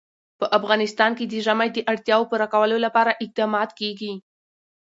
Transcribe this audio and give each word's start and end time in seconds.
په 0.39 0.45
افغانستان 0.57 1.11
کې 1.17 1.25
د 1.27 1.33
ژمی 1.45 1.69
د 1.73 1.77
اړتیاوو 1.91 2.29
پوره 2.31 2.47
کولو 2.53 2.77
لپاره 2.85 3.17
اقدامات 3.23 3.69
کېږي. 3.79 4.13